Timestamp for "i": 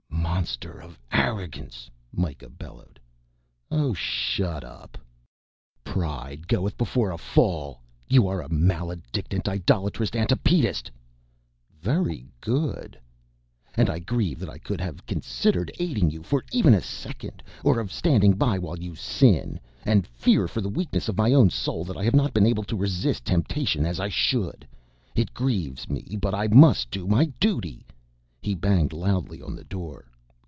13.87-13.99, 14.49-14.57, 21.97-22.03, 23.99-24.09, 26.33-26.47